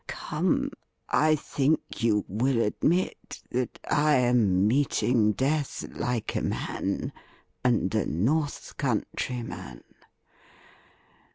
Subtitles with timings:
[0.07, 0.71] Come,
[1.09, 7.13] I think you will admit that I am meeting death like a man,
[7.63, 9.83] and a North Country man.